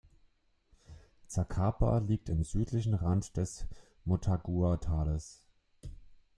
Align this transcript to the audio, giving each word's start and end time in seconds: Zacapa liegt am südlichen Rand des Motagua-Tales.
Zacapa 1.27 1.99
liegt 1.99 2.31
am 2.31 2.43
südlichen 2.43 2.95
Rand 2.95 3.37
des 3.37 3.67
Motagua-Tales. 4.03 5.45